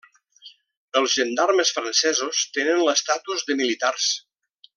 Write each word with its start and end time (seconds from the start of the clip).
Els 1.01 1.13
gendarmes 1.19 1.73
francesos 1.79 2.41
tenen 2.59 2.83
l'estatus 2.89 3.47
de 3.51 3.59
militars. 3.61 4.11